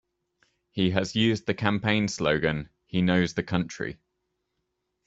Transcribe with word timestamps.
He 0.71 0.89
has 0.89 1.15
used 1.15 1.45
the 1.45 1.53
campaign 1.53 2.07
slogan, 2.07 2.69
He 2.87 3.03
knows 3.03 3.35
the 3.35 3.43
country. 3.43 3.97